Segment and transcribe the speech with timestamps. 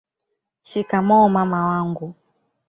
[0.67, 2.15] shikamoo mama wangu